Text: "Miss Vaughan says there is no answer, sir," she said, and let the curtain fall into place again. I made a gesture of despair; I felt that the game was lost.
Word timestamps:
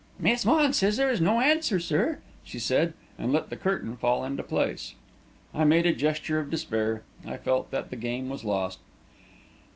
"Miss 0.17 0.43
Vaughan 0.45 0.73
says 0.73 0.97
there 0.97 1.11
is 1.11 1.21
no 1.21 1.41
answer, 1.41 1.79
sir," 1.79 2.17
she 2.43 2.57
said, 2.57 2.93
and 3.19 3.31
let 3.31 3.51
the 3.51 3.55
curtain 3.55 3.95
fall 3.95 4.25
into 4.25 4.41
place 4.41 4.95
again. 5.53 5.61
I 5.61 5.63
made 5.63 5.85
a 5.85 5.93
gesture 5.93 6.39
of 6.39 6.49
despair; 6.49 7.03
I 7.23 7.37
felt 7.37 7.69
that 7.69 7.91
the 7.91 7.95
game 7.97 8.27
was 8.27 8.43
lost. 8.43 8.79